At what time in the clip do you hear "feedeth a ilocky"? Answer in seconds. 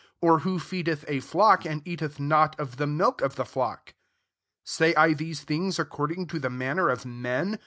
0.57-1.67